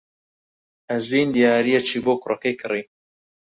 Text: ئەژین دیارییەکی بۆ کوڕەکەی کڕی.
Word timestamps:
ئەژین 0.89 1.27
دیارییەکی 1.35 1.99
بۆ 2.05 2.13
کوڕەکەی 2.21 2.55
کڕی. 2.61 2.83